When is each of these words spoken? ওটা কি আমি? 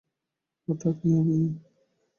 ওটা 0.67 0.89
কি 0.99 1.07
আমি? 1.19 1.37